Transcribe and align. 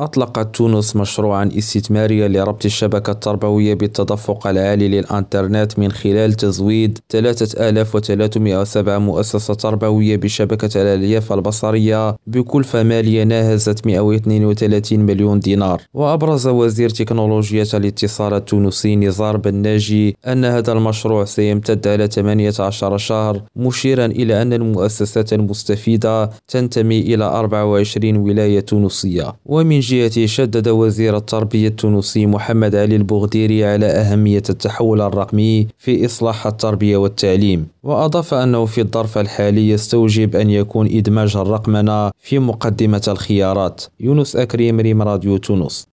أطلقت 0.00 0.54
تونس 0.56 0.96
مشروعا 0.96 1.50
استثماريا 1.58 2.28
لربط 2.28 2.64
الشبكة 2.64 3.10
التربوية 3.10 3.74
بالتدفق 3.74 4.46
العالي 4.46 4.88
للإنترنت 4.88 5.78
من 5.78 5.92
خلال 5.92 6.32
تزويد 6.32 6.98
3307 7.08 8.98
مؤسسة 8.98 9.54
تربوية 9.54 10.16
بشبكة 10.16 10.82
الألياف 10.82 11.32
البصرية 11.32 12.16
بكلفة 12.26 12.82
مالية 12.82 13.22
ناهزت 13.24 13.86
132 13.86 15.00
مليون 15.00 15.40
دينار. 15.40 15.82
وأبرز 15.94 16.48
وزير 16.48 16.88
تكنولوجيا 16.88 17.66
الاتصال 17.74 18.34
التونسي 18.34 18.96
نزار 18.96 19.36
بناجي 19.36 20.16
أن 20.26 20.44
هذا 20.44 20.72
المشروع 20.72 21.24
سيمتد 21.24 21.88
على 21.88 22.06
18 22.06 22.98
شهر 22.98 23.42
مشيرا 23.56 24.06
إلى 24.06 24.42
أن 24.42 24.52
المؤسسات 24.52 25.32
المستفيدة 25.32 26.30
تنتمي 26.48 27.00
إلى 27.00 27.24
24 27.24 28.16
ولاية 28.16 28.60
تونسية. 28.60 29.32
ومن 29.46 29.80
جهته 29.90 30.26
شدد 30.26 30.68
وزير 30.68 31.16
التربية 31.16 31.68
التونسي 31.68 32.26
محمد 32.26 32.74
علي 32.74 32.96
البغديري 32.96 33.64
على 33.64 33.86
أهمية 33.86 34.42
التحول 34.50 35.00
الرقمي 35.00 35.66
في 35.78 36.06
إصلاح 36.06 36.46
التربية 36.46 36.96
والتعليم 36.96 37.66
وأضاف 37.82 38.34
أنه 38.34 38.64
في 38.66 38.80
الظرف 38.80 39.18
الحالي 39.18 39.68
يستوجب 39.68 40.36
أن 40.36 40.50
يكون 40.50 40.86
إدماج 40.86 41.36
الرقمنة 41.36 42.10
في 42.18 42.38
مقدمة 42.38 43.02
الخيارات. 43.08 43.84
يونس 44.00 44.36
أكريم 44.36 44.80
ريم 44.80 45.02
راديو 45.02 45.36
تونس. 45.36 45.84